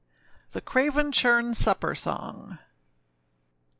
THE 0.53 0.61
CRAVEN 0.61 1.11
CHURN 1.11 1.53
SUPPER 1.53 1.93
SONG. 1.93 2.57